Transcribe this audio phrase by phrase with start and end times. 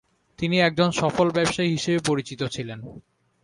[0.39, 2.79] তিনি একজন সফল ব্যবসায়ী হিসেবে পরিচিত ছিলেন।